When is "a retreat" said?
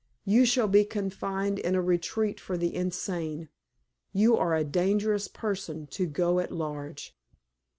1.75-2.39